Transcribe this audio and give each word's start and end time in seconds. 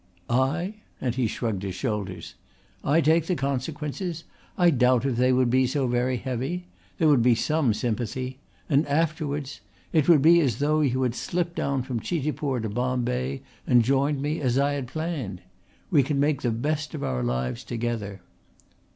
"I?" 0.31 0.77
and 0.99 1.13
he 1.13 1.27
shrugged 1.27 1.61
his 1.61 1.75
shoulders. 1.75 2.33
"I 2.83 3.01
take 3.01 3.27
the 3.27 3.35
consequences. 3.35 4.23
I 4.57 4.71
doubt 4.71 5.05
if 5.05 5.15
they 5.15 5.31
would 5.31 5.51
be 5.51 5.67
so 5.67 5.85
very 5.85 6.17
heavy. 6.17 6.65
There 6.97 7.07
would 7.07 7.21
be 7.21 7.35
some 7.35 7.71
sympathy. 7.75 8.39
And 8.67 8.87
afterwards 8.87 9.61
it 9.93 10.09
would 10.09 10.23
be 10.23 10.41
as 10.41 10.57
though 10.57 10.81
you 10.81 11.03
had 11.03 11.13
slipped 11.13 11.53
down 11.55 11.83
from 11.83 11.99
Chitipur 11.99 12.61
to 12.61 12.69
Bombay 12.69 13.43
and 13.67 13.83
joined 13.83 14.23
me 14.23 14.39
as 14.41 14.57
I 14.57 14.71
had 14.73 14.87
planned. 14.87 15.41
We 15.91 16.01
can 16.01 16.19
make 16.19 16.41
the 16.41 16.49
best 16.49 16.95
of 16.95 17.03
our 17.03 17.21
lives 17.21 17.63
together." 17.63 18.21